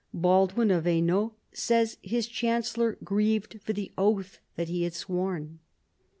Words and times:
Baldwin 0.15 0.71
of 0.71 0.85
Hainault, 0.85 1.35
says 1.53 1.97
his 2.01 2.25
chancellor, 2.25 2.97
grieved 3.03 3.59
for 3.61 3.73
the 3.73 3.91
oath 3.99 4.39
that 4.55 4.67
he 4.67 4.81
had 4.81 4.95
sworn. 4.95 5.59